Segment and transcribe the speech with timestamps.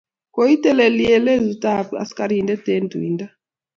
[0.35, 3.25] koiteli eng' letutab askarinte eng' tuindo.